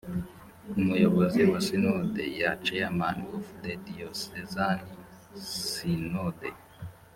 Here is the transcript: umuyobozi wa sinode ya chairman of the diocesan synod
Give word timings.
umuyobozi 0.79 1.41
wa 1.51 1.59
sinode 1.67 2.23
ya 2.39 2.51
chairman 2.65 3.17
of 3.35 3.45
the 3.61 3.73
diocesan 3.85 4.79
synod 5.51 6.39